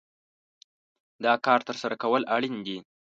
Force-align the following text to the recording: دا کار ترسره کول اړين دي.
دا 1.23 1.33
کار 1.45 1.59
ترسره 1.67 1.95
کول 2.03 2.21
اړين 2.35 2.55
دي. 2.65 2.77